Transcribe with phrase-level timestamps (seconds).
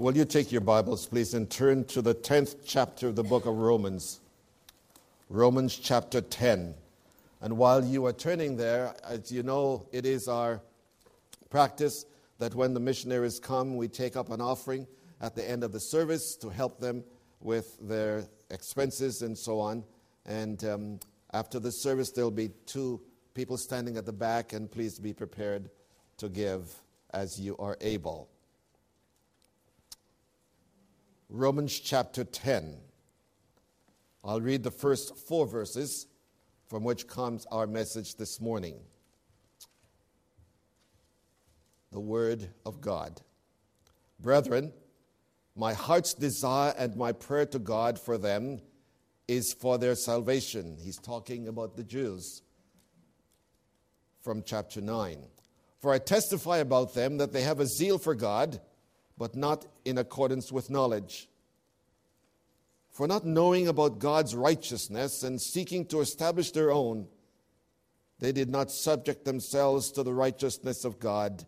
[0.00, 3.46] Will you take your Bibles, please, and turn to the 10th chapter of the book
[3.46, 4.20] of Romans?
[5.28, 6.72] Romans chapter 10.
[7.40, 10.60] And while you are turning there, as you know, it is our
[11.50, 12.04] practice
[12.38, 14.86] that when the missionaries come, we take up an offering
[15.20, 17.02] at the end of the service to help them
[17.40, 19.82] with their expenses and so on.
[20.26, 21.00] And um,
[21.32, 23.00] after the service, there'll be two
[23.34, 25.70] people standing at the back, and please be prepared
[26.18, 26.72] to give
[27.12, 28.28] as you are able.
[31.30, 32.78] Romans chapter 10.
[34.24, 36.06] I'll read the first four verses
[36.66, 38.76] from which comes our message this morning.
[41.92, 43.20] The Word of God.
[44.18, 44.72] Brethren,
[45.54, 48.62] my heart's desire and my prayer to God for them
[49.26, 50.78] is for their salvation.
[50.80, 52.40] He's talking about the Jews
[54.22, 55.18] from chapter 9.
[55.78, 58.60] For I testify about them that they have a zeal for God
[59.18, 61.28] but not in accordance with knowledge.
[62.90, 67.06] For not knowing about God's righteousness and seeking to establish their own,
[68.20, 71.44] they did not subject themselves to the righteousness of God.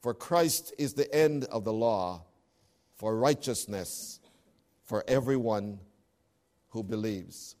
[0.00, 2.24] For Christ is the end of the law
[2.96, 4.20] for righteousness
[4.84, 5.78] for everyone
[6.68, 7.56] who believes.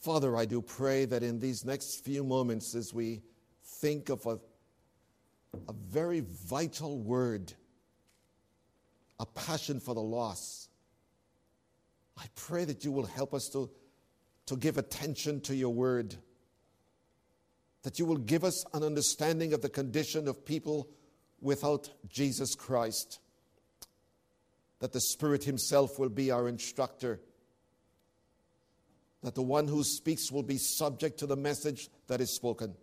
[0.00, 3.22] Father, I do pray that in these next few moments, as we
[3.62, 4.38] think of a
[5.68, 7.52] a very vital word,
[9.18, 10.68] a passion for the lost.
[12.16, 13.70] I pray that you will help us to,
[14.46, 16.16] to give attention to your word,
[17.82, 20.88] that you will give us an understanding of the condition of people
[21.40, 23.20] without Jesus Christ,
[24.80, 27.20] that the Spirit Himself will be our instructor,
[29.22, 32.74] that the one who speaks will be subject to the message that is spoken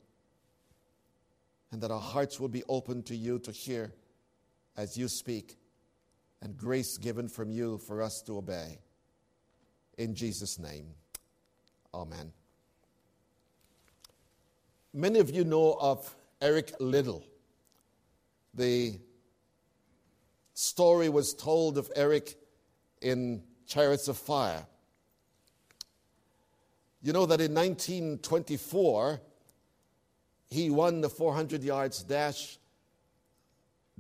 [1.72, 3.94] and that our hearts will be open to you to hear
[4.78, 5.56] as you speak,
[6.42, 8.78] and grace given from you for us to obey.
[9.98, 10.88] In Jesus' name,
[11.94, 12.34] Amen.
[14.94, 17.24] Many of you know of Eric Liddell.
[18.54, 19.00] The
[20.54, 22.36] story was told of Eric
[23.02, 24.66] in Chariots of Fire.
[27.02, 29.22] You know that in 1924,
[30.50, 32.58] he won the 400 yards dash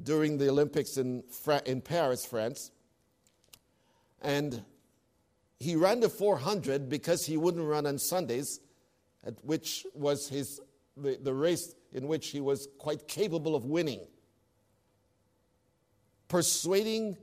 [0.01, 2.71] during the Olympics in, Fra- in Paris, France.
[4.21, 4.63] And
[5.59, 8.59] he ran the 400 because he wouldn't run on Sundays,
[9.41, 10.59] which was his,
[10.97, 14.01] the, the race in which he was quite capable of winning.
[16.27, 17.17] Persuading,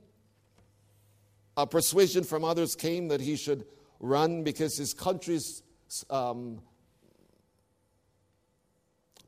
[1.55, 3.65] a persuasion from others came that he should
[3.99, 5.61] run because his country's
[6.09, 6.59] um,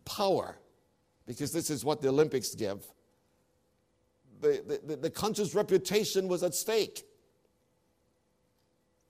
[0.05, 0.57] power,
[1.25, 2.83] because this is what the Olympics give.
[4.41, 7.03] The, the, the country's reputation was at stake.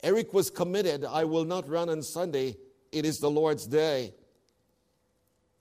[0.04, 2.58] Eric was committed I will not run on Sunday,
[2.92, 4.14] it is the Lord's day.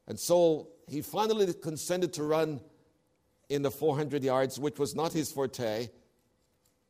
[0.07, 2.61] And so he finally consented to run
[3.49, 5.89] in the 400 yards, which was not his forte.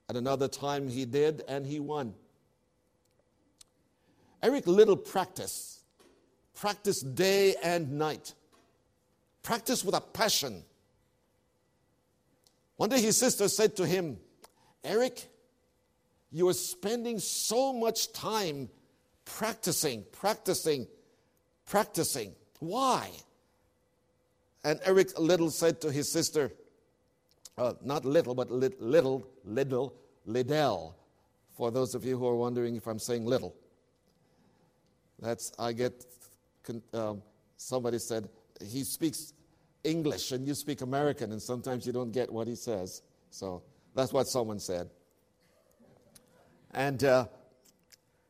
[0.09, 2.15] At another time, he did, and he won.
[4.43, 5.74] Eric Liddell practiced
[6.55, 8.35] Practice day and night.
[9.43, 10.63] Practice with a passion.
[12.77, 14.19] One day his sister said to him,
[14.83, 15.29] Eric,
[16.31, 18.69] you are spending so much time
[19.25, 20.87] practicing, practicing,
[21.67, 22.35] practicing.
[22.59, 23.11] Why?
[24.65, 26.53] And Eric Liddell said to his sister,
[27.57, 29.95] uh, not little, but li- little, little,
[30.27, 30.97] Liddell,
[31.57, 33.55] for those of you who are wondering if I'm saying little.
[35.21, 36.05] That's, I get
[36.93, 37.23] um,
[37.57, 38.29] somebody said,
[38.61, 39.33] he speaks
[39.83, 43.03] English and you speak American, and sometimes you don't get what he says.
[43.31, 43.63] So
[43.95, 44.91] that's what someone said.
[46.73, 47.27] And uh,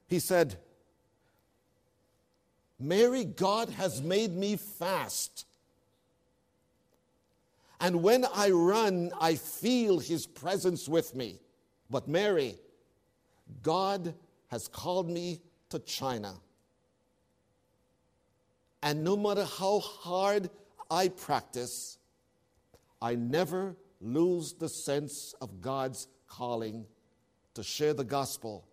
[0.06, 0.56] he said,
[2.78, 5.46] Mary, God has made me fast.
[7.80, 11.38] And when I run, I feel his presence with me.
[11.90, 12.56] But Mary,
[13.62, 14.14] God
[14.48, 15.40] has called me
[15.70, 16.34] to China.
[18.84, 20.50] And no matter how hard
[20.90, 21.96] I practice,
[23.00, 26.84] I never lose the sense of God's calling
[27.54, 28.68] to share the gospel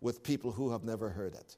[0.00, 1.56] with people who have never heard it.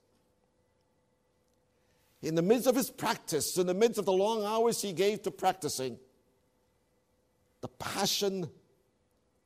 [2.21, 5.23] In the midst of his practice, in the midst of the long hours he gave
[5.23, 5.99] to practicing,
[7.63, 8.51] the passion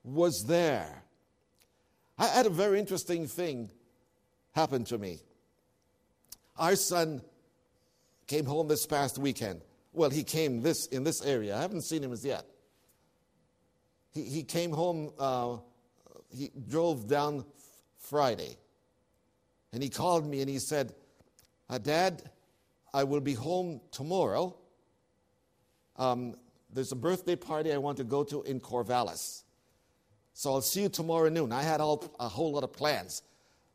[0.02, 1.04] was there.
[2.19, 3.70] I had a very interesting thing
[4.52, 5.20] happen to me.
[6.56, 7.22] Our son
[8.28, 9.62] Came home this past weekend.
[9.92, 11.56] Well, he came this in this area.
[11.56, 12.44] I haven't seen him as yet.
[14.12, 15.56] he, he came home, uh,
[16.30, 17.44] he drove down
[17.98, 18.56] Friday.
[19.72, 20.94] And he called me and he said,
[21.69, 22.22] uh, Dad,
[22.92, 24.56] I will be home tomorrow.
[25.96, 26.36] Um,
[26.72, 29.42] there's a birthday party I want to go to in Corvallis.
[30.32, 31.52] So I'll see you tomorrow noon.
[31.52, 33.22] I had all, a whole lot of plans.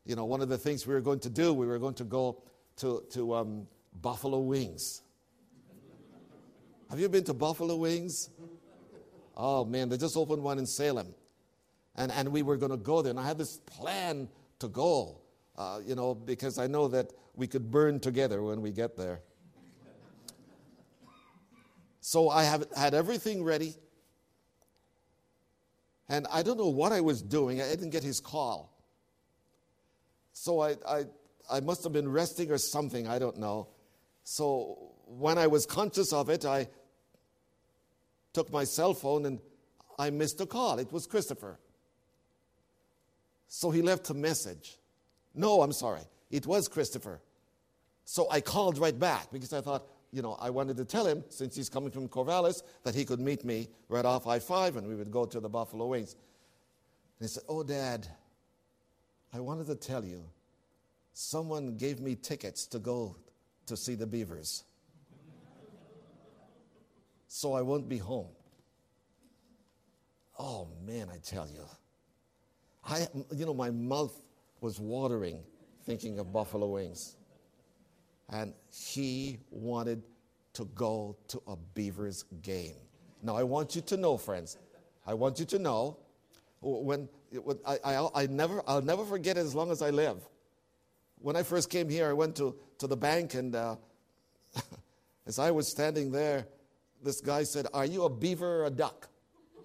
[0.04, 2.04] You know, one of the things we were going to do, we were going to
[2.04, 2.42] go
[2.76, 3.66] to, to um,
[4.00, 5.02] Buffalo Wings.
[6.90, 8.30] Have you been to Buffalo Wings?
[9.36, 11.14] Oh man, they just opened one in Salem.
[11.96, 13.10] And, and we were going to go there.
[13.10, 15.20] And I had this plan to go,
[15.56, 19.20] uh, you know, because I know that we could burn together when we get there.
[22.00, 23.74] So I have had everything ready.
[26.08, 27.62] And I don't know what I was doing.
[27.62, 28.76] I didn't get his call.
[30.32, 31.04] So I, I,
[31.50, 33.06] I must have been resting or something.
[33.06, 33.68] I don't know.
[34.24, 36.66] So when I was conscious of it, I
[38.32, 39.38] took my cell phone and
[39.98, 40.78] I missed a call.
[40.78, 41.58] It was Christopher.
[43.46, 44.78] So he left a message.
[45.34, 46.00] No, I'm sorry.
[46.30, 47.20] It was Christopher.
[48.06, 51.22] So I called right back because I thought, you know, I wanted to tell him,
[51.28, 54.88] since he's coming from Corvallis, that he could meet me right off I 5 and
[54.88, 56.16] we would go to the Buffalo Wings.
[57.18, 58.06] And he said, Oh, Dad,
[59.32, 60.24] I wanted to tell you,
[61.12, 63.16] someone gave me tickets to go
[63.66, 64.64] to see the beavers.
[67.28, 68.28] so I won't be home.
[70.38, 71.64] Oh, man, I tell you.
[72.86, 74.14] I, you know, my mouth
[74.60, 75.40] was watering
[75.84, 77.16] thinking of buffalo wings.
[78.30, 80.02] And he wanted
[80.54, 82.76] to go to a Beavers game.
[83.22, 84.58] Now, I want you to know, friends,
[85.06, 85.98] I want you to know
[86.60, 90.18] when, when I, I, I never, I'll never forget it as long as I live.
[91.24, 93.76] When I first came here, I went to, to the bank, and uh,
[95.26, 96.46] as I was standing there,
[97.02, 99.08] this guy said, Are you a beaver or a duck?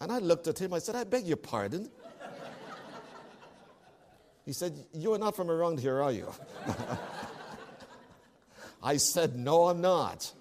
[0.00, 1.90] And I looked at him, I said, I beg your pardon.
[4.46, 6.32] He said, You are not from around here, are you?
[8.82, 10.32] I said, No, I'm not.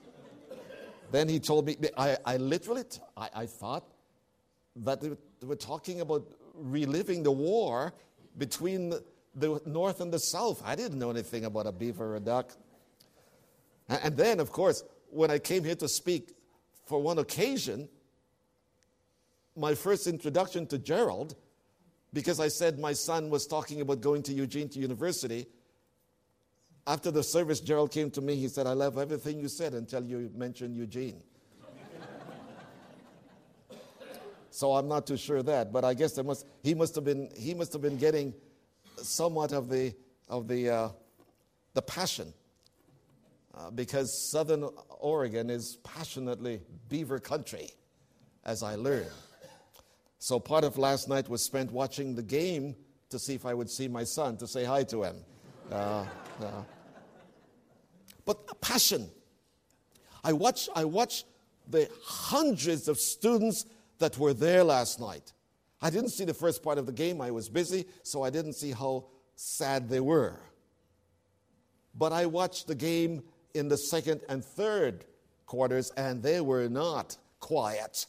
[1.11, 2.83] Then he told me, I, I literally,
[3.17, 3.83] I, I thought
[4.77, 7.93] that they were talking about reliving the war
[8.37, 8.93] between
[9.35, 10.61] the, north and the south.
[10.65, 12.51] I didn't know anything about a beaver or a duck.
[13.89, 16.33] And then, of course, when I came here to speak
[16.85, 17.87] for one occasion,
[19.55, 21.35] my first introduction to Gerald,
[22.13, 25.47] because I said my son was talking about going to Eugene to university.
[26.85, 28.35] After the service, Gerald came to me.
[28.35, 31.21] He said, I love everything you said until you mentioned Eugene.
[34.57, 37.29] So I'm not too sure that, but I guess there must, he, must have been,
[37.37, 38.33] he must have been getting
[38.97, 39.93] somewhat of the,
[40.29, 40.89] of the, uh,
[41.75, 42.33] the passion.
[43.53, 44.67] Uh, because Southern
[44.99, 46.59] Oregon is passionately
[46.89, 47.69] beaver country,
[48.45, 49.11] as I learned.
[50.17, 52.75] So part of last night was spent watching the game
[53.11, 55.17] to see if I would see my son, to say hi to him.
[55.71, 56.03] Uh,
[56.41, 56.45] uh.
[58.25, 59.07] But passion.
[60.23, 61.25] I watched, I watched
[61.67, 63.65] the hundreds of students
[63.99, 65.33] that were there last night.
[65.81, 68.53] I didn't see the first part of the game, I was busy, so I didn't
[68.53, 69.05] see how
[69.35, 70.39] sad they were.
[71.93, 73.23] But I watched the game
[73.53, 75.05] in the second and third
[75.45, 78.05] quarters, and they were not quiet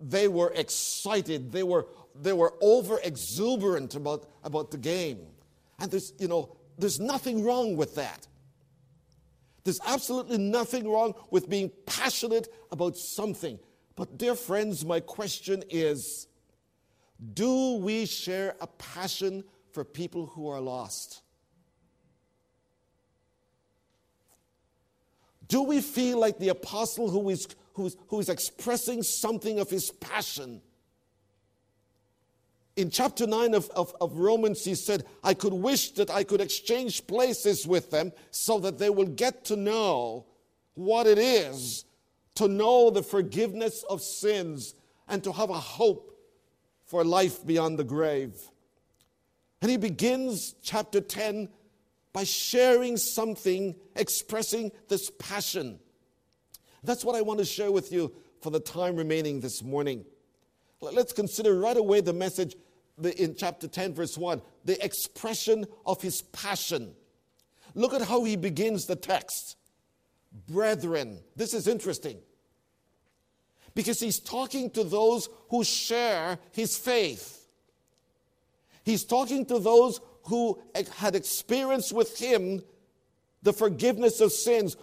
[0.00, 1.52] they were excited.
[1.52, 5.20] They were, they were over exuberant about, about the game.
[5.78, 8.26] And there's, you know, there's nothing wrong with that.
[9.64, 13.58] There's absolutely nothing wrong with being passionate about something.
[13.96, 16.26] But, dear friends, my question is
[17.32, 21.22] do we share a passion for people who are lost?
[25.46, 30.62] Do we feel like the apostle who is who's, who's expressing something of his passion.
[32.76, 36.40] In chapter 9 of, of, of, Romans, he said, I could wish that I could
[36.40, 40.26] exchange places with them so that they will get to know
[40.74, 41.84] what it is
[42.36, 44.74] to know the forgiveness of sins
[45.08, 46.18] and to have a hope
[46.84, 48.34] for life beyond the grave.
[49.62, 51.48] And he begins chapter 10
[52.12, 55.78] by sharing something, expressing this passion.
[56.82, 58.12] That's what I want to share with you
[58.42, 60.04] for the time remaining this morning.
[60.80, 62.56] Let's consider right away the message
[63.02, 66.94] in chapter 10, verse 1, the expression of his passion.
[67.74, 69.56] Look at how he begins the text.
[70.48, 72.18] Brethren, this is interesting
[73.74, 77.46] because he's talking to those who share his faith.
[78.84, 80.60] He's talking to those who
[80.96, 82.62] had experienced with him
[83.42, 84.76] the forgiveness of sins,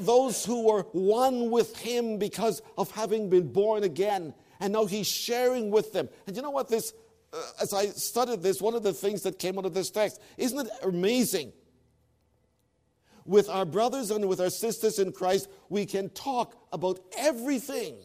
[0.00, 4.34] those who were one with him because of having been born again.
[4.58, 6.08] And now he's sharing with them.
[6.26, 6.68] And you know what?
[6.68, 6.92] This,
[7.32, 10.20] uh, as I studied this, one of the things that came out of this text,
[10.36, 11.52] isn't it amazing?
[13.24, 17.96] With our brothers and with our sisters in Christ, we can talk about everything,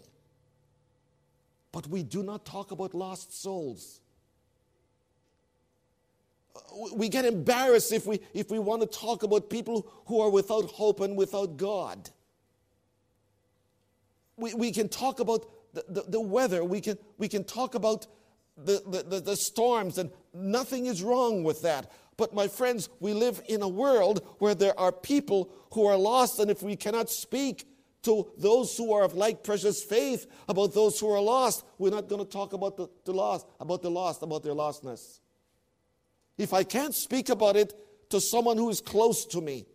[1.72, 4.02] but we do not talk about lost souls
[6.56, 6.60] uh,
[6.94, 10.66] we get embarrassed if we, if we want to talk about people who are without
[10.66, 12.10] hope and without God.
[14.38, 18.08] We, we can talk about the, the, the weather, we can, we can talk about
[18.58, 21.92] the, the, the storms, and nothing is wrong with that.
[22.18, 26.40] But, my friends, we live in a world where there are people who are lost,
[26.40, 27.68] and if we cannot speak
[28.04, 32.08] to those who are of like precious faith about those who are lost, we're not
[32.08, 35.20] going to talk about the, the lost, about the lost, about their lostness
[36.38, 37.74] if I can't speak about it
[38.10, 39.66] to someone who is close to me,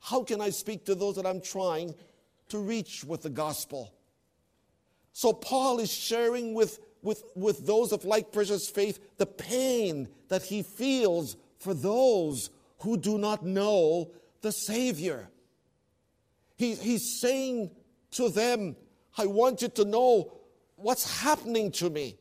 [0.00, 1.94] how can I speak to those that I'm trying
[2.48, 3.94] to reach with the gospel?
[5.12, 10.42] So, Paul is sharing with, with, with those of like precious faith the pain that
[10.42, 15.28] he feels for those who do not know the Savior.
[16.56, 17.70] He, he's saying
[18.12, 18.76] to them,
[19.16, 20.32] I want you to know
[20.76, 22.16] what's happening to me.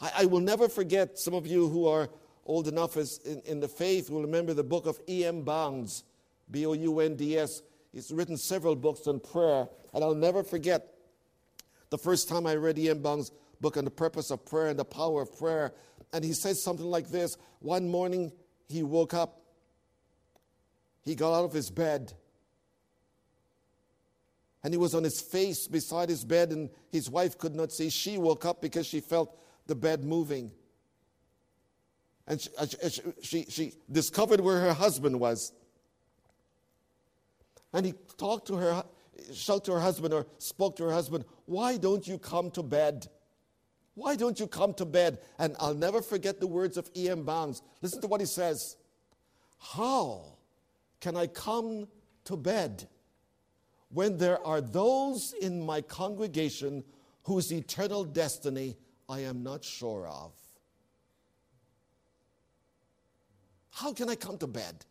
[0.00, 2.08] I, I will never forget, some of you who are
[2.44, 5.42] old enough as in, in the faith will remember the book of E.M.
[5.42, 6.04] Bounds,
[6.50, 7.62] B O U N D S.
[7.92, 10.94] He's written several books on prayer, and I'll never forget
[11.90, 13.00] the first time I read E.M.
[13.00, 15.72] Bounds' book on the purpose of prayer and the power of prayer.
[16.12, 18.32] And he says something like this One morning
[18.68, 19.40] he woke up,
[21.02, 22.12] he got out of his bed,
[24.62, 27.90] and he was on his face beside his bed, and his wife could not see.
[27.90, 30.50] She woke up because she felt the bed moving.
[32.26, 32.50] And she,
[32.90, 35.52] she, she, she discovered where her husband was.
[37.72, 38.84] And he talked to her,
[39.32, 43.08] shouted to her husband or spoke to her husband, Why don't you come to bed?
[43.98, 45.18] Why don't you come to bed?
[45.38, 47.24] And I'll never forget the words of E.M.
[47.24, 47.62] Bounds.
[47.82, 48.76] Listen to what he says
[49.58, 50.36] How
[51.00, 51.88] can I come
[52.26, 52.86] to bed
[53.90, 56.84] when there are those in my congregation
[57.24, 58.76] whose eternal destiny
[59.08, 60.32] I am not sure of.
[63.70, 64.84] How can I come to bed?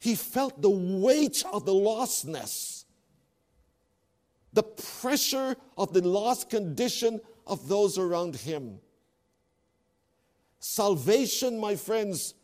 [0.00, 2.84] He felt the weight of the lostness,
[4.52, 8.78] the pressure of the lost condition of those around him.
[10.60, 12.34] Salvation, my friends,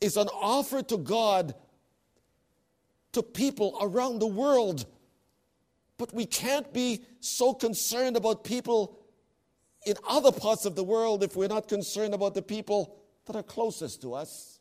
[0.00, 1.54] is an offer to God
[3.12, 4.86] to people around the world
[6.02, 8.98] but we can't be so concerned about people
[9.86, 12.96] in other parts of the world if we're not concerned about the people
[13.26, 14.58] that are closest to us.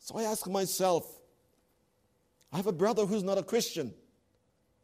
[0.00, 1.18] So I ask myself,
[2.52, 3.94] I have a brother who's not a Christian.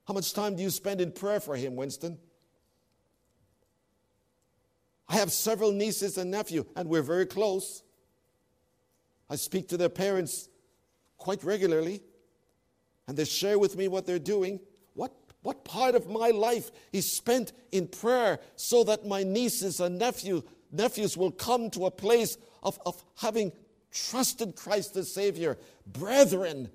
[0.09, 2.17] How much time do you spend in prayer for him, Winston?
[5.07, 7.83] I have several nieces and nephews, and we're very close.
[9.29, 10.49] I speak to their parents
[11.19, 12.00] quite regularly
[13.07, 14.61] and they share with me what they're doing.
[14.95, 15.12] What,
[15.43, 20.43] what part of my life is spent in prayer so that my nieces and nephew,
[20.73, 23.53] nephews will come to a place of, of having
[23.93, 25.59] trusted Christ as Savior?
[25.87, 26.71] Brethren,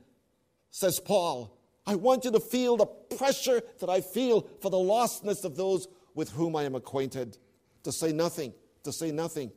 [0.70, 5.44] says Paul, I want you to feel the pressure that I feel for the lostness
[5.44, 7.38] of those with whom I am acquainted.
[7.84, 9.52] To say nothing, to say nothing.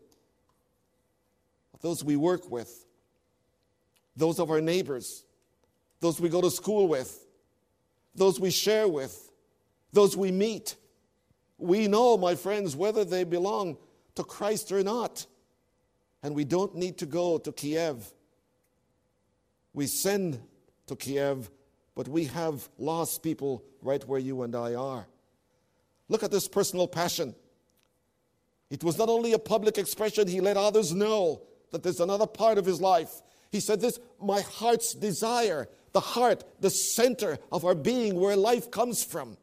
[1.81, 2.85] Those we work with,
[4.17, 5.25] those of our neighbors,
[6.01, 7.25] those we go to school with,
[8.15, 9.31] those we share with,
[9.93, 10.75] those we meet.
[11.59, 13.77] We know, my friends, whether they belong
[14.17, 15.27] to Christ or not.
[16.23, 18.13] And we don't need to go to Kiev.
[19.73, 20.41] We send
[20.87, 21.51] to Kiev,
[21.97, 25.09] but we have lost people right where you and I are.
[26.09, 27.35] Look at this personal passion.
[28.71, 32.59] It was not only a public expression, he let others know that there's another part
[32.59, 33.23] of his life.
[33.51, 38.71] He said, This, my heart's desire the heart, the center of our being, where life
[38.71, 39.39] comes from.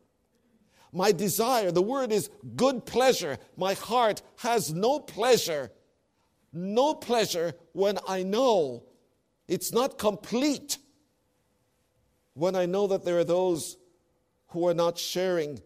[0.91, 3.39] My desire, the word is good pleasure.
[3.57, 5.71] My heart has no pleasure,
[6.53, 8.83] no pleasure when I know
[9.47, 10.77] it's not complete,
[12.33, 13.77] when I know that there are those
[14.47, 15.61] who are not sharing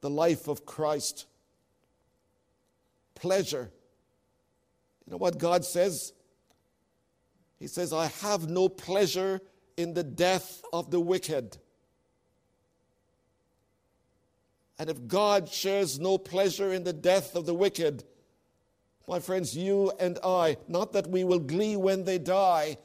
[0.00, 1.26] the life of Christ.
[3.14, 3.70] Pleasure.
[5.06, 6.12] You know what God says?
[7.58, 9.40] He says, I have no pleasure
[9.76, 11.58] in the death of the wicked.
[14.78, 18.04] And if God shares no pleasure in the death of the wicked,
[19.06, 22.78] my friends, you and I, not that we will glee when they die,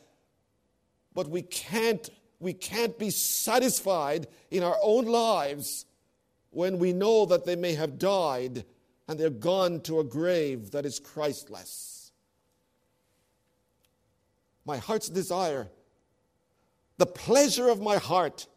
[1.13, 5.85] but we can't, we can't be satisfied in our own lives
[6.51, 8.63] when we know that they may have died
[9.07, 12.11] and they're gone to a grave that is Christless.
[14.65, 15.67] My heart's desire,
[16.97, 18.47] the pleasure of my heart,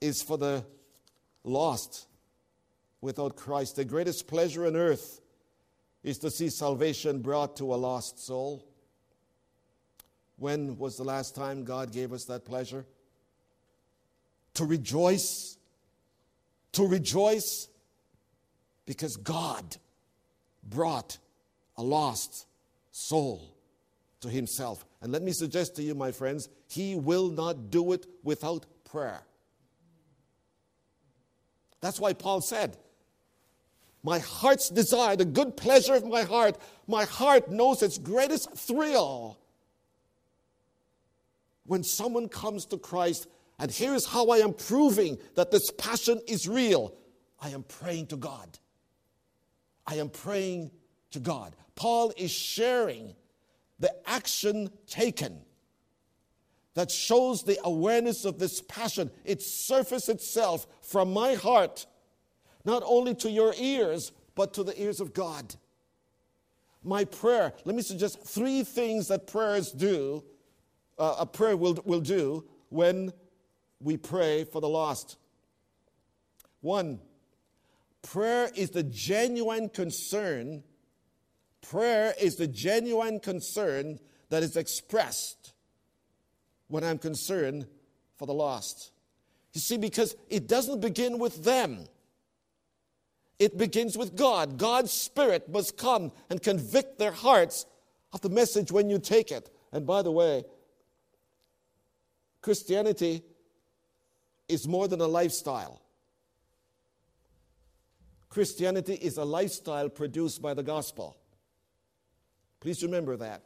[0.00, 0.64] is for the
[1.42, 2.06] lost
[3.00, 3.76] without Christ.
[3.76, 5.20] The greatest pleasure on earth
[6.02, 8.68] is to see salvation brought to a lost soul.
[10.38, 12.84] When was the last time God gave us that pleasure?
[14.54, 15.56] To rejoice.
[16.72, 17.68] To rejoice
[18.84, 19.76] because God
[20.62, 21.18] brought
[21.76, 22.46] a lost
[22.90, 23.54] soul
[24.20, 24.84] to Himself.
[25.00, 29.22] And let me suggest to you, my friends, He will not do it without prayer.
[31.80, 32.76] That's why Paul said,
[34.02, 39.38] My heart's desire, the good pleasure of my heart, my heart knows its greatest thrill
[41.66, 43.26] when someone comes to Christ.
[43.58, 46.94] And here is how I am proving that this passion is real
[47.38, 48.58] I am praying to God.
[49.86, 50.70] I am praying
[51.10, 51.54] to God.
[51.74, 53.14] Paul is sharing
[53.78, 55.42] the action taken
[56.74, 59.10] that shows the awareness of this passion.
[59.24, 61.86] It surfaces itself from my heart,
[62.64, 65.54] not only to your ears, but to the ears of God.
[66.82, 70.22] My prayer, let me suggest three things that prayers do,
[70.98, 73.12] uh, a prayer will, will do when
[73.80, 75.16] we pray for the lost.
[76.60, 77.00] One,
[78.02, 80.62] prayer is the genuine concern.
[81.62, 83.98] Prayer is the genuine concern
[84.30, 85.52] that is expressed
[86.68, 87.66] when I'm concerned
[88.16, 88.90] for the lost.
[89.52, 91.86] You see, because it doesn't begin with them,
[93.38, 94.58] it begins with God.
[94.58, 97.66] God's Spirit must come and convict their hearts
[98.12, 99.50] of the message when you take it.
[99.72, 100.44] And by the way,
[102.46, 103.24] Christianity
[104.48, 105.82] is more than a lifestyle.
[108.28, 111.16] Christianity is a lifestyle produced by the gospel.
[112.60, 113.42] Please remember that.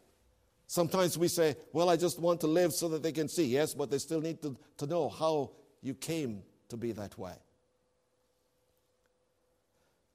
[0.66, 3.46] Sometimes we say, Well, I just want to live so that they can see.
[3.46, 7.37] Yes, but they still need to, to know how you came to be that way.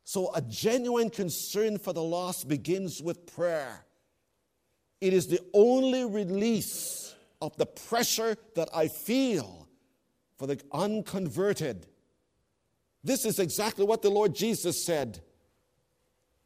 [0.03, 3.83] So, a genuine concern for the lost begins with prayer.
[5.01, 9.67] It is the only release of the pressure that I feel
[10.37, 11.87] for the unconverted.
[13.03, 15.21] This is exactly what the Lord Jesus said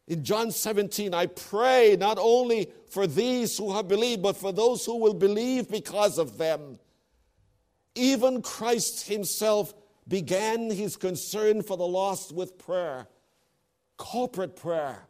[0.10, 4.84] in John 17, I pray not only for these who have believed, but for those
[4.84, 6.80] who will believe because of them.
[7.94, 9.72] Even Christ Himself
[10.08, 13.08] began His concern for the lost with prayer
[13.98, 15.08] corporate prayer,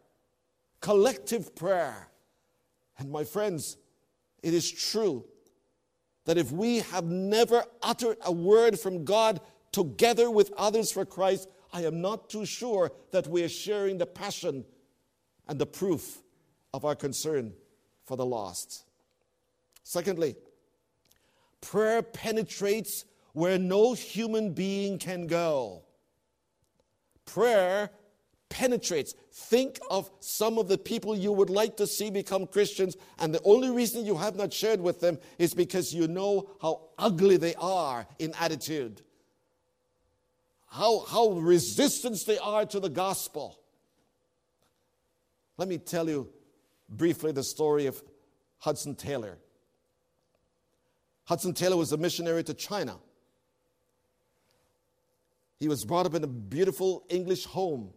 [0.82, 2.10] collective prayer.
[2.98, 3.78] And my friends,
[4.42, 5.26] it is true
[6.30, 11.50] that if we have never uttered a word from God together with others for Christ,
[11.74, 14.63] I am not too sure that we are sharing the passion
[15.48, 16.22] and the proof
[16.72, 17.54] of our concern
[18.06, 18.84] for the lost.
[19.82, 20.36] Secondly,
[21.62, 25.82] prayer penetrates where no human being can go.
[27.26, 27.89] Prayer
[28.49, 29.13] penetrates.
[29.31, 33.41] Think of some of the people you would like to see become Christians, and the
[33.43, 37.55] only reason you have not shared with them is because you know how ugly they
[37.55, 39.01] are in attitude,
[40.69, 43.59] how, how resistant they are to the gospel.
[45.57, 46.29] Let me tell you
[46.89, 48.01] briefly the story of
[48.57, 49.38] Hudson Taylor.
[51.25, 52.97] Hudson Taylor was a missionary to China.
[55.59, 57.91] He was brought up in a beautiful English home.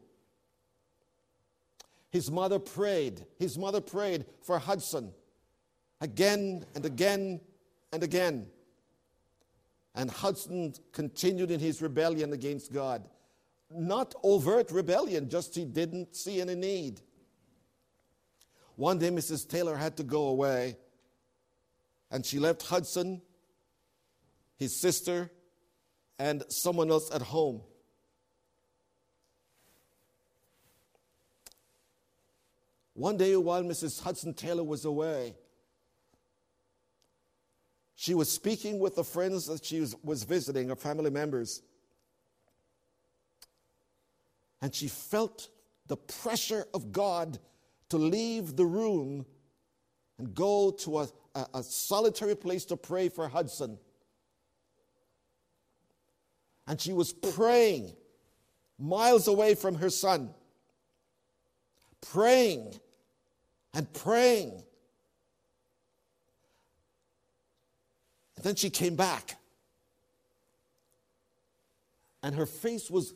[2.12, 3.24] His mother prayed.
[3.38, 5.12] His mother prayed for Hudson
[6.02, 7.40] again and again
[7.90, 8.46] and again.
[9.94, 13.08] And Hudson continued in his rebellion against God.
[13.70, 17.00] Not overt rebellion, just he didn't see any need.
[18.76, 19.48] One day, Mrs.
[19.48, 20.76] Taylor had to go away,
[22.10, 23.22] and she left Hudson,
[24.56, 25.30] his sister,
[26.18, 27.62] and someone else at home.
[32.94, 34.02] One day, while Mrs.
[34.02, 35.34] Hudson Taylor was away,
[37.94, 41.62] she was speaking with the friends that she was, visiting, her family members.
[44.60, 45.48] And she felt
[45.86, 47.38] the pressure of God
[47.90, 49.24] to leave the room
[50.18, 53.78] and go to a, a, a solitary place to pray for Hudson.
[56.66, 57.94] And she was praying
[58.78, 60.34] miles away from her son,
[62.02, 62.78] praying
[63.72, 64.62] and praying.
[68.36, 69.36] And then she came back.
[72.22, 73.14] And her face was,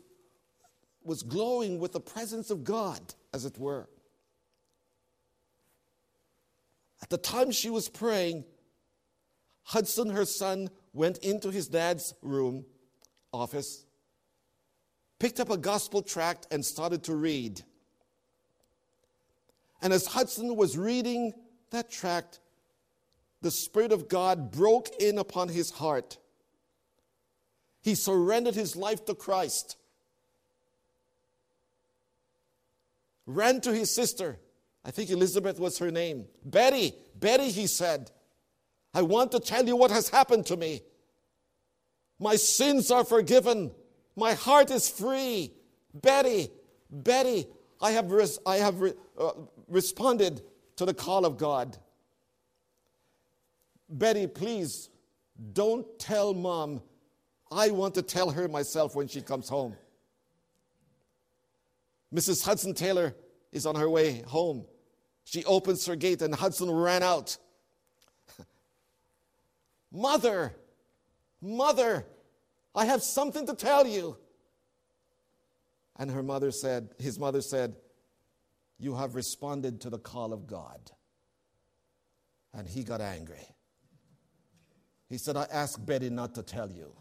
[1.04, 3.00] was glowing with the presence of God,
[3.32, 3.88] as it were.
[7.02, 8.44] At the time she was praying,
[9.62, 12.64] Hudson, her son, went into his dad's room,
[13.32, 13.84] office,
[15.18, 17.62] picked up a gospel tract, and started to read.
[19.82, 21.32] And as Hudson was reading
[21.70, 22.40] that tract,
[23.42, 26.18] the Spirit of God broke in upon his heart.
[27.82, 29.76] He surrendered his life to Christ,
[33.26, 34.38] ran to his sister.
[34.84, 36.26] I think Elizabeth was her name.
[36.44, 38.10] Betty, Betty, he said,
[38.94, 40.80] I want to tell you what has happened to me.
[42.18, 43.72] My sins are forgiven.
[44.16, 45.52] My heart is free.
[45.92, 46.48] Betty,
[46.90, 47.46] Betty,
[47.80, 49.32] I have, res- I have re- uh,
[49.68, 50.42] responded
[50.76, 51.76] to the call of God.
[53.88, 54.90] Betty, please
[55.52, 56.82] don't tell mom.
[57.50, 59.76] I want to tell her myself when she comes home.
[62.14, 62.44] Mrs.
[62.44, 63.14] Hudson Taylor
[63.52, 64.64] is on her way home.
[65.24, 67.36] She opens her gate and Hudson ran out.
[69.92, 70.54] Mother,
[71.40, 72.06] mother,
[72.74, 74.16] I have something to tell you.
[75.98, 77.74] And her mother said, his mother said,
[78.78, 80.90] You have responded to the call of God.
[82.52, 83.46] And he got angry.
[85.08, 86.92] He said, I asked Betty not to tell you.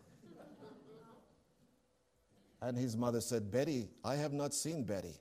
[2.62, 5.20] And his mother said, Betty, I have not seen Betty.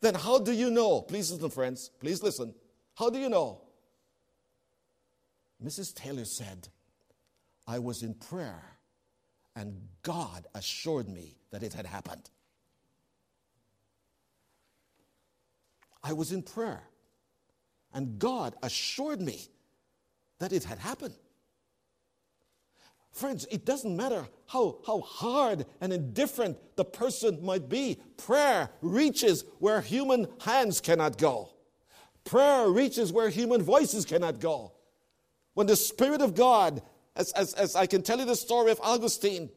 [0.00, 1.02] Then how do you know?
[1.02, 1.90] Please listen, friends.
[2.00, 2.54] Please listen.
[2.94, 3.60] How do you know?
[5.62, 5.94] Mrs.
[5.94, 6.68] Taylor said,
[7.66, 8.62] I was in prayer
[9.54, 12.30] and God assured me that it had happened.
[16.02, 16.82] I was in prayer
[17.92, 19.48] and God assured me
[20.38, 21.14] that it had happened.
[23.12, 27.98] Friends, it doesn't matter how, how hard and indifferent the person might be.
[28.16, 31.50] Prayer reaches where human hands cannot go.
[32.24, 34.72] Prayer reaches where human voices cannot go.
[35.54, 36.82] When the Spirit of God,
[37.16, 39.50] as, as, as I can tell you the story of Augustine,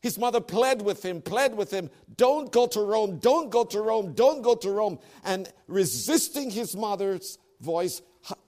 [0.00, 3.80] his mother pled with him, pled with him, don't go to Rome, don't go to
[3.80, 4.98] Rome, don't go to Rome.
[5.24, 8.00] And resisting his mother's voice,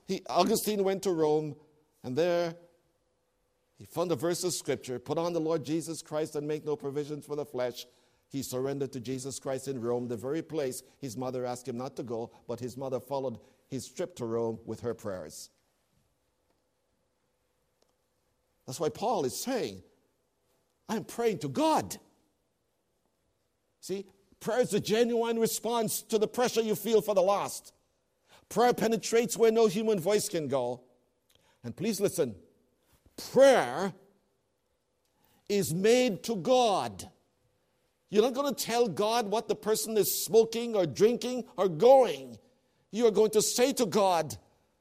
[0.07, 1.55] he, Augustine went to Rome,
[2.03, 2.55] and there
[3.77, 6.75] he found a verse of scripture put on the Lord Jesus Christ and make no
[6.75, 7.85] provisions for the flesh.
[8.29, 11.97] He surrendered to Jesus Christ in Rome, the very place his mother asked him not
[11.97, 15.49] to go, but his mother followed his trip to Rome with her prayers.
[18.65, 19.83] That's why Paul is saying,
[20.91, 21.95] I'm praying to God.
[23.79, 24.05] See,
[24.41, 27.71] prayer is a genuine response to the pressure you feel for the lost.
[28.49, 30.81] Prayer penetrates where no human voice can go.
[31.63, 32.35] And please listen
[33.31, 33.93] prayer
[35.47, 37.09] is made to God.
[38.09, 42.37] You're not going to tell God what the person is smoking or drinking or going.
[42.91, 44.35] You are going to say to God,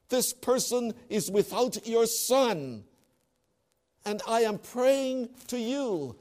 [0.09, 2.83] This person is without your son,
[4.05, 6.17] and I am praying to you.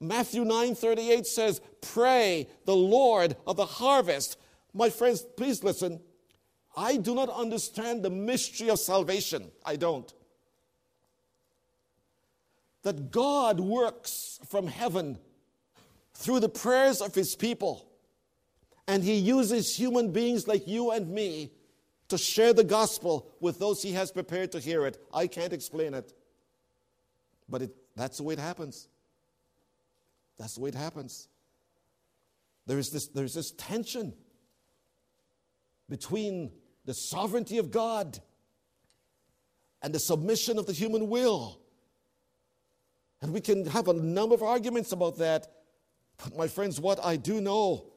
[0.00, 4.38] Matthew 9 38 says, Pray the Lord of the harvest.
[4.72, 6.00] My friends, please listen.
[6.76, 9.50] I do not understand the mystery of salvation.
[9.64, 10.12] I don't
[12.82, 15.18] that God works from heaven
[16.14, 17.86] through the prayers of his people.
[18.86, 21.52] And he uses human beings like you and me
[22.08, 24.98] to share the gospel with those he has prepared to hear it.
[25.14, 26.12] I can't explain it.
[27.50, 28.88] But it, that's the way it happens.
[30.38, 31.28] That's the way it happens.
[32.66, 34.14] There is this, there's this tension
[35.88, 36.52] between
[36.84, 38.20] the sovereignty of God
[39.82, 41.60] and the submission of the human will.
[43.22, 45.46] And we can have a number of arguments about that.
[46.22, 47.92] But my friends, what I do know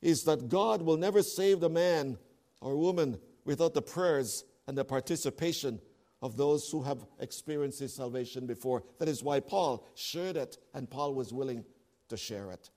[0.00, 2.18] is that God will never save the man
[2.60, 5.80] or woman without the prayers and the participation
[6.22, 8.84] of those who have experienced his salvation before.
[8.98, 11.64] That is why Paul shared it and Paul was willing
[12.08, 12.70] to share it.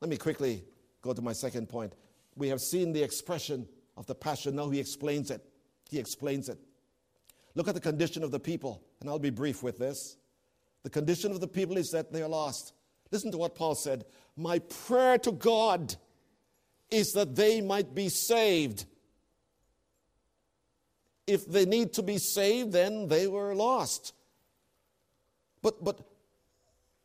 [0.00, 0.64] Let me quickly
[1.02, 1.94] go to my second point.
[2.36, 4.56] We have seen the expression of the passion.
[4.56, 5.44] Now he explains it.
[5.90, 6.58] He explains it.
[7.54, 10.16] Look at the condition of the people, and I'll be brief with this.
[10.84, 12.72] The condition of the people is that they are lost.
[13.10, 14.04] Listen to what Paul said
[14.36, 15.96] My prayer to God
[16.90, 18.86] is that they might be saved.
[21.30, 24.14] If they need to be saved, then they were lost.
[25.62, 26.00] But, but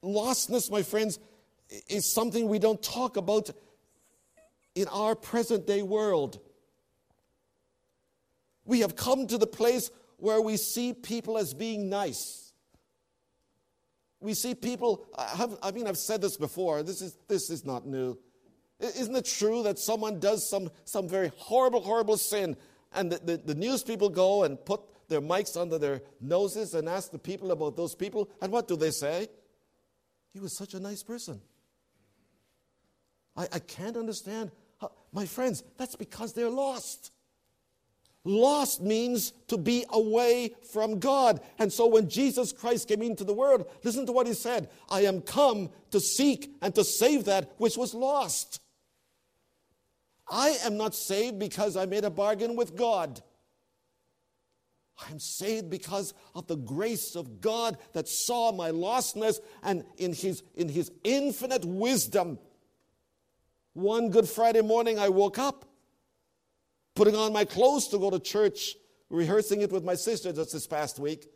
[0.03, 1.19] lostness, my friends,
[1.87, 3.51] is something we don't talk about
[4.73, 6.39] in our present day world.
[8.65, 12.51] We have come to the place where we see people as being nice.
[14.19, 17.63] We see people, I, have, I mean, I've said this before, this is, this is
[17.63, 18.17] not new.
[18.79, 22.57] Isn't it true that someone does some, some very horrible, horrible sin,
[22.95, 26.89] and the, the, the news people go and put their mics under their noses and
[26.89, 28.29] ask the people about those people?
[28.41, 29.27] And what do they say?
[30.33, 31.41] He was such a nice person.
[33.37, 34.51] I, I can't understand.
[34.79, 37.11] How, my friends, that's because they're lost.
[38.25, 41.41] Lost means to be away from God.
[41.59, 45.01] And so when Jesus Christ came into the world, listen to what he said I
[45.01, 48.61] am come to seek and to save that which was lost.
[50.29, 53.21] I am not saved because I made a bargain with God.
[55.09, 60.41] I'm saved because of the grace of God that saw my lostness and in his,
[60.55, 62.39] in his infinite wisdom.
[63.73, 65.65] One Good Friday morning, I woke up
[66.95, 68.75] putting on my clothes to go to church,
[69.09, 71.27] rehearsing it with my sister just this past week.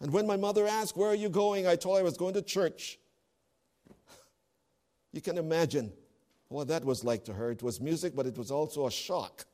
[0.00, 1.66] And when my mother asked, Where are you going?
[1.66, 2.98] I told her I was going to church.
[5.12, 5.92] You can imagine
[6.48, 7.50] what that was like to her.
[7.50, 9.46] It was music, but it was also a shock.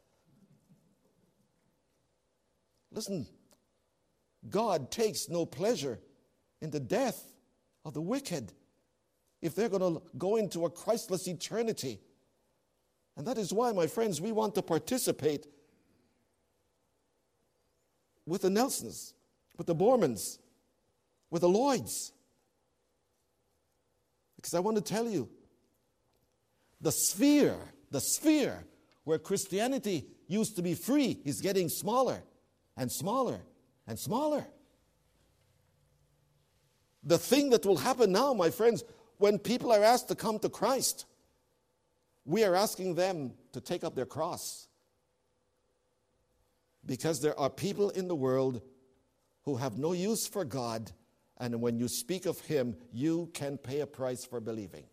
[2.91, 3.27] Listen,
[4.51, 5.99] God takes no pleasure
[6.61, 7.23] in the death
[7.85, 8.53] of the wicked
[9.41, 12.01] if they're going to go into a Christless eternity.
[13.17, 15.47] And that is why, my friends, we want to participate
[18.27, 19.15] with the Nelsons,
[19.57, 20.39] with the Bormans,
[21.31, 22.13] with the Lloyds.
[24.37, 25.29] Because I want to tell you,
[26.83, 27.57] the sphere,
[27.91, 28.65] the sphere
[29.05, 32.23] where Christianity used to be free is getting smaller
[32.77, 33.41] and smaller
[33.87, 34.45] and smaller.
[37.05, 38.85] The thing that will happen now, my friends,
[39.19, 41.07] when people are asked to come to Christ,
[42.25, 44.69] we are asking them to take up their cross.
[46.85, 48.61] Because there are people in the world
[49.45, 50.91] who have no use for God,
[51.39, 54.85] and when you speak of Him, you can pay a price for believing.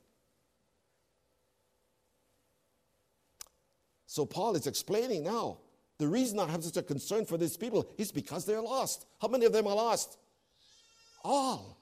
[4.09, 5.59] So, Paul is explaining now
[5.99, 9.05] the reason I have such a concern for these people is because they're lost.
[9.21, 10.17] How many of them are lost?
[11.23, 11.77] All.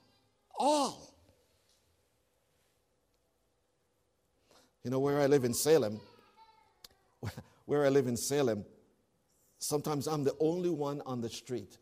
[0.59, 1.15] All.
[4.83, 6.01] You know, where I live in Salem,
[7.65, 8.65] where I live in Salem,
[9.59, 11.77] sometimes I'm the only one on the street.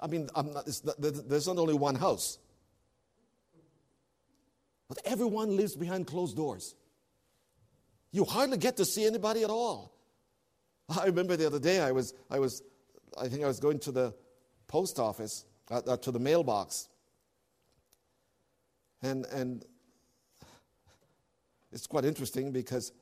[0.00, 0.66] I mean, not,
[0.98, 2.38] there's not only one house,
[4.88, 6.74] but everyone lives behind closed doors.
[8.14, 9.92] You hardly get to see anybody at all.
[10.88, 12.62] I remember the other day I was, I was,
[13.20, 14.14] I think I was going to the
[14.68, 16.88] post office, uh, uh, to the mailbox,
[19.02, 19.64] and and
[21.72, 22.92] it's quite interesting because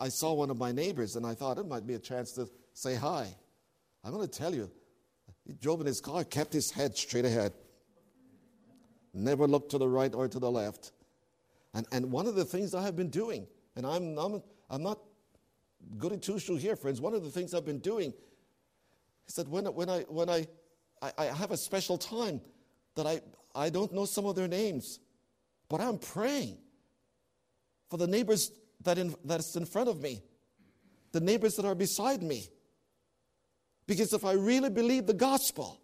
[0.00, 2.48] I saw one of my neighbors and I thought it might be a chance to
[2.72, 3.26] say hi.
[4.02, 4.70] I'm going to tell you,
[5.44, 7.52] he drove in his car, kept his head straight ahead,
[9.12, 10.92] never looked to the right or to the left.
[11.74, 13.46] And, and one of the things I have been doing,
[13.78, 14.98] and I'm, I'm, I'm not
[15.96, 18.12] goody two shoe here, friends, one of the things I've been doing
[19.28, 20.48] is that when, when, I, when I,
[21.00, 22.40] I, I have a special time
[22.96, 23.20] that I,
[23.54, 24.98] I don't know some of their names,
[25.68, 26.58] but I'm praying
[27.88, 28.50] for the neighbors
[28.82, 30.22] that in, that's in front of me,
[31.12, 32.48] the neighbors that are beside me.
[33.86, 35.80] Because if I really believe the gospel,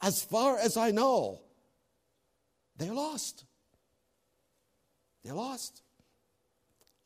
[0.00, 1.42] as far as I know,
[2.78, 3.44] they're lost.
[5.22, 5.82] They're lost.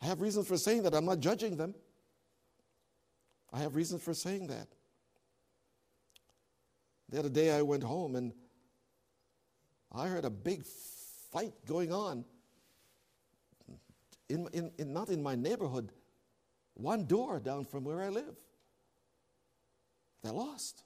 [0.04, 0.92] I have reasons for saying that.
[0.92, 1.74] I'm not judging them.
[3.50, 4.68] I have reasons for saying that.
[7.08, 8.34] The other day I went home and
[9.90, 10.62] I heard a big
[11.32, 12.26] fight going on
[14.28, 15.90] in, in, in, not in my neighborhood,
[16.74, 18.36] one door down from where I live.
[20.22, 20.82] They're lost.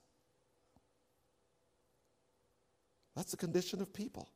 [3.16, 4.28] That's the condition of people.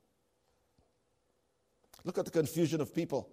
[2.03, 3.31] Look at the confusion of people.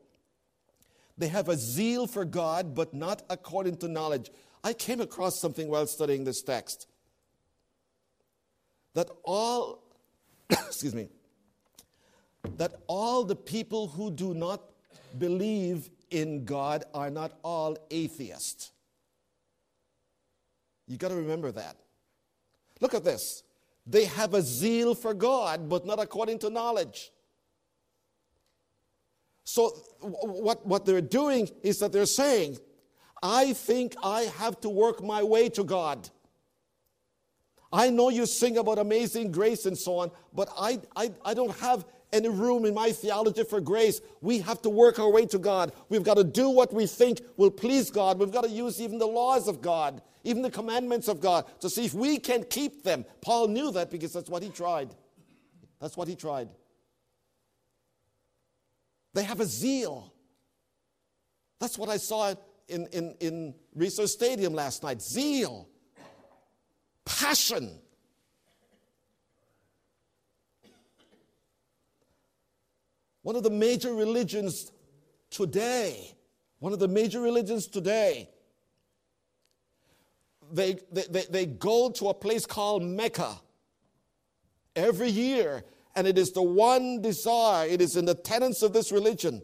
[1.20, 4.32] They have a zeal for God, but not according to knowledge.
[4.64, 6.88] I came across something while studying this text
[8.94, 9.84] that all,
[10.50, 11.10] excuse me,
[12.58, 14.62] that all the people who do not
[15.18, 18.72] believe in God are not all atheists.
[20.88, 21.76] You got to remember that.
[22.80, 23.44] Look at this.
[23.86, 27.12] They have a zeal for God, but not according to knowledge.
[29.50, 29.70] So,
[30.02, 32.60] what, what they're doing is that they're saying,
[33.24, 36.08] I think I have to work my way to God.
[37.74, 41.58] I know you sing about amazing grace and so on, but I, I, I don't
[41.58, 41.84] have
[42.14, 44.02] any room in my theology for grace.
[44.22, 45.74] We have to work our way to God.
[45.90, 48.20] We've got to do what we think will please God.
[48.20, 51.72] We've got to use even the laws of God, even the commandments of God, to
[51.72, 53.04] see if we can keep them.
[53.22, 54.94] Paul knew that because that's what he tried.
[55.82, 56.50] That's what he tried.
[59.20, 60.14] They have a zeal.
[61.60, 62.34] That's what I saw
[62.70, 65.02] in, in, in Research Stadium last night.
[65.02, 65.68] Zeal,
[67.04, 67.82] passion.
[73.24, 74.72] One of the major religions
[75.30, 76.16] today,
[76.60, 78.30] one of the major religions today,
[80.50, 83.36] they, they, they, they go to a place called Mecca
[84.78, 88.91] every year, and it is the one desire, it is in the tenets of this
[88.91, 89.41] religion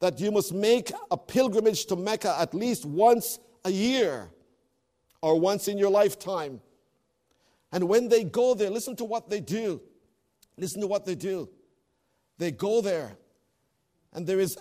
[0.00, 4.30] that you must make a pilgrimage to Mecca at least once a year
[5.20, 6.60] or once in your lifetime.
[7.70, 9.80] And when they go there, listen to what they do.
[10.56, 11.48] Listen to what they do.
[12.38, 13.16] They go there,
[14.12, 14.58] and there is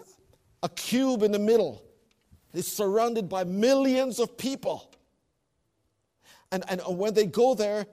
[0.61, 1.83] a cube in the middle.
[2.53, 4.93] It's surrounded by millions of people.
[6.51, 7.87] And, and when they go there,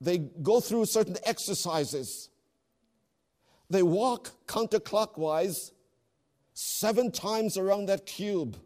[0.00, 2.30] they go through certain exercises.
[3.68, 5.72] They walk counterclockwise
[6.54, 8.56] seven times around that cube.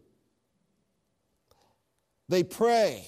[2.27, 3.07] They pray.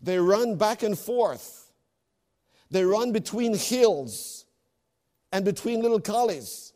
[0.00, 1.72] They run back and forth.
[2.70, 4.44] They run between hills
[5.30, 6.72] and between little gullies.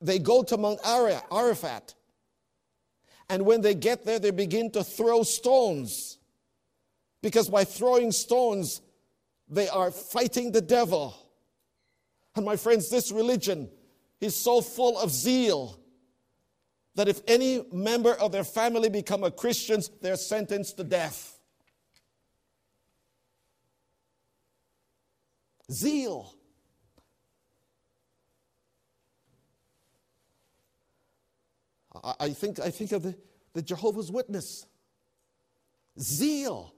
[0.00, 1.94] They go to Mount Arafat.
[3.28, 6.18] And when they get there, they begin to throw stones.
[7.22, 8.82] Because by throwing stones,
[9.48, 11.14] they are fighting the devil.
[12.34, 13.70] And my friends, this religion
[14.20, 15.78] is so full of zeal
[16.94, 21.38] that if any member of their family become a Christian, they're sentenced to death.
[25.70, 26.34] Zeal.
[32.18, 33.14] I think, I think of the,
[33.52, 34.66] the Jehovah's Witness.
[35.98, 36.74] Zeal.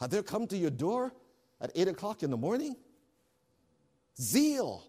[0.00, 1.12] Have they come to your door
[1.60, 2.76] at 8 o'clock in the morning?
[4.20, 4.84] Zeal.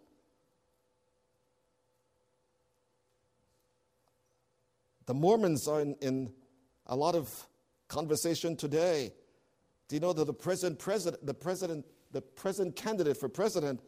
[5.06, 6.34] The Mormons are in, in
[6.88, 7.48] a lot of
[7.88, 9.13] conversation today.
[9.88, 13.82] Do you know that the present president, the president, the present candidate for president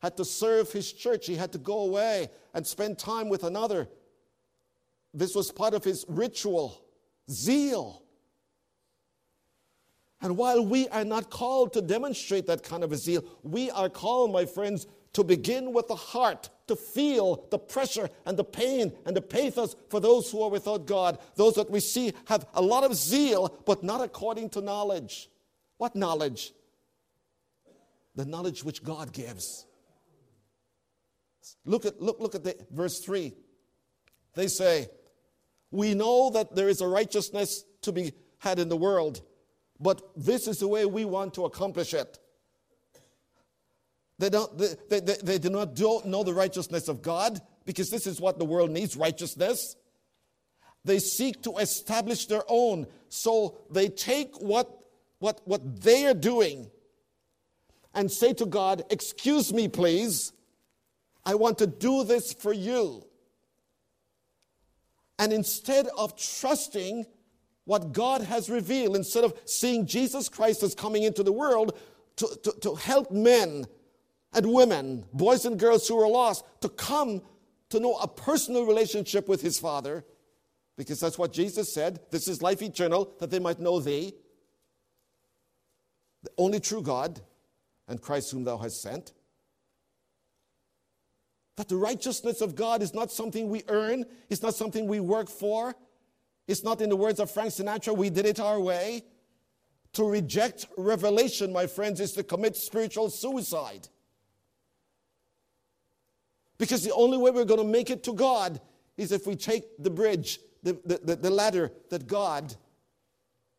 [0.00, 1.26] had to serve his church.
[1.26, 3.88] He had to go away and spend time with another.
[5.14, 6.84] This was part of his ritual,
[7.30, 8.02] zeal.
[10.20, 13.88] And while we are not called to demonstrate that kind of a zeal, we are
[13.88, 18.92] called, my friends, to begin with the heart, to feel the pressure and the pain
[19.04, 22.62] and the pathos for those who are without God, those that we see have a
[22.62, 25.30] lot of zeal, but not according to knowledge.
[25.78, 26.52] What knowledge?
[28.14, 29.66] The knowledge which God gives.
[31.64, 33.32] Look at, look, look at the, verse 3.
[34.34, 34.88] They say,
[35.70, 39.22] We know that there is a righteousness to be had in the world
[39.80, 42.18] but this is the way we want to accomplish it.
[44.18, 47.90] They, don't, they, they, they, they do not do, know the righteousness of God because
[47.90, 49.76] this is what the world needs righteousness.
[50.84, 52.86] They seek to establish their own.
[53.08, 54.70] So they take what,
[55.18, 56.70] what, what they are doing
[57.92, 60.32] and say to God, Excuse me, please.
[61.24, 63.04] I want to do this for you.
[65.18, 67.04] And instead of trusting
[67.66, 71.76] what God has revealed instead of seeing Jesus Christ as coming into the world
[72.16, 73.66] to, to, to help men
[74.32, 77.20] and women, boys and girls who are lost, to come
[77.70, 80.04] to know a personal relationship with his Father,
[80.76, 84.14] because that's what Jesus said this is life eternal, that they might know thee,
[86.22, 87.20] the only true God,
[87.88, 89.12] and Christ whom thou hast sent.
[91.56, 95.28] That the righteousness of God is not something we earn, it's not something we work
[95.28, 95.74] for,
[96.46, 99.04] it's not in the words of Frank Sinatra, we did it our way.
[99.94, 103.88] To reject revelation, my friends, is to commit spiritual suicide.
[106.58, 108.60] Because the only way we're going to make it to God
[108.96, 112.54] is if we take the bridge, the, the, the, ladder that God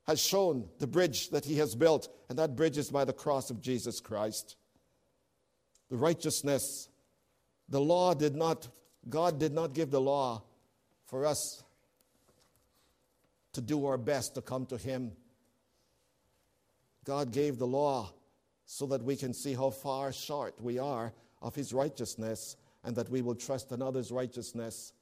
[0.08, 3.50] has shown, the bridge that He has built, and that bridge is by the cross
[3.50, 4.56] of Jesus Christ.
[5.90, 6.90] The righteousness,
[7.70, 8.68] the law did not,
[9.10, 10.44] God did not give the law
[11.06, 11.64] for us
[13.58, 15.12] to do our best to come to Him.
[17.06, 18.14] God gave the law
[18.68, 23.10] so that we can see how far short we are of His righteousness and that
[23.10, 24.94] we will trust another's righteousness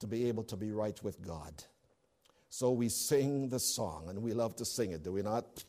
[0.00, 1.52] to be able to be right with God.
[2.48, 5.64] So we sing the song, and we love to sing it, do we not?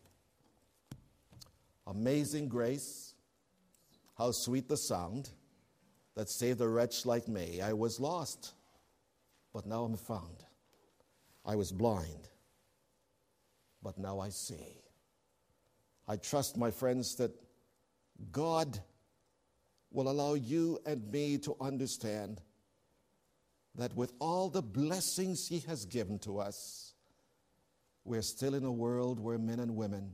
[1.85, 3.13] Amazing grace,
[4.17, 5.29] How sweet the sound
[6.15, 7.61] that saved a wretch like me.
[7.61, 8.53] I was lost,
[9.53, 10.43] but now I'm found.
[11.45, 12.29] I was blind,
[13.81, 14.81] but now I see.
[16.07, 17.31] I trust, my friends, that
[18.31, 18.79] God
[19.91, 22.41] will allow you and me to understand
[23.75, 26.93] that with all the blessings He has given to us,
[28.05, 30.13] we're still in a world where men and women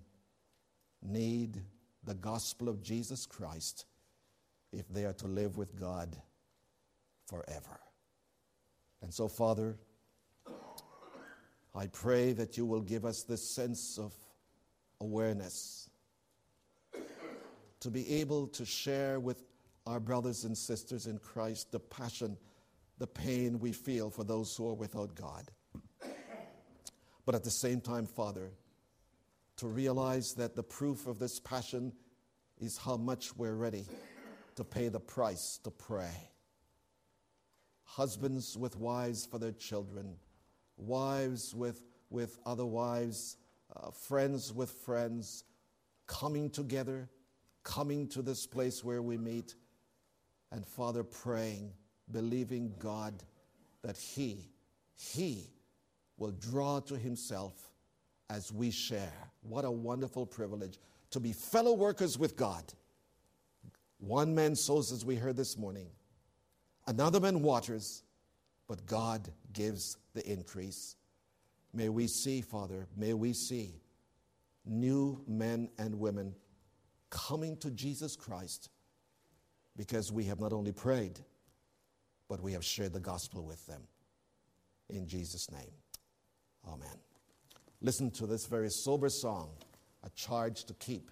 [1.01, 1.61] need
[2.03, 3.85] the gospel of Jesus Christ
[4.71, 6.15] if they are to live with God
[7.27, 7.79] forever.
[9.01, 9.77] And so, Father,
[11.75, 14.13] I pray that you will give us this sense of
[14.99, 15.89] awareness
[17.79, 19.43] to be able to share with
[19.85, 22.37] our brothers and sisters in Christ the passion,
[22.97, 25.49] the pain we feel for those who are without God.
[27.25, 28.51] But at the same time, Father,
[29.57, 31.93] to realize that the proof of this passion
[32.59, 33.85] is how much we're ready
[34.55, 36.31] to pay the price to pray.
[37.83, 40.15] Husbands with wives for their children,
[40.79, 43.37] wives with, with other wives,
[43.75, 45.43] uh, friends with friends,
[46.07, 47.09] coming together,
[47.63, 49.55] coming to this place where we meet,
[50.51, 51.71] and Father, praying,
[52.11, 53.23] believing God
[53.83, 54.49] that He,
[54.95, 55.51] He
[56.17, 57.53] will draw to Himself
[58.29, 59.31] as we share.
[59.41, 60.79] What a wonderful privilege
[61.11, 62.63] to be fellow workers with God.
[63.99, 65.87] One man sows, as we heard this morning,
[66.87, 68.03] another man waters,
[68.67, 70.95] but God gives the increase.
[71.73, 73.81] May we see, Father, may we see
[74.65, 76.35] new men and women
[77.09, 78.69] coming to Jesus Christ
[79.75, 81.19] because we have not only prayed,
[82.27, 83.81] but we have shared the gospel with them.
[84.89, 85.71] In Jesus' name,
[86.67, 86.97] amen.
[87.81, 89.51] Listen to this very sober song,
[90.03, 91.09] A Charge to Keep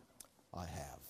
[0.53, 1.06] I Have.